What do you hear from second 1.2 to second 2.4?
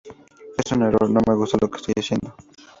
me gusta lo que estoy haciendo'.